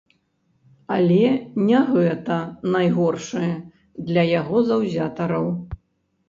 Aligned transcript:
Але 0.95 1.27
не 1.67 1.81
гэта 1.91 2.37
найгоршае 2.77 3.51
для 4.09 4.23
яго 4.39 4.57
заўзятараў. 4.73 5.47